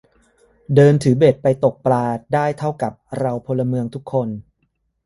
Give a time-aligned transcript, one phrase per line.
[0.75, 2.03] เดินถือเบ็ดไปตกปลา
[2.33, 4.27] ได้เท่ากับเราพลเมืองทุกคน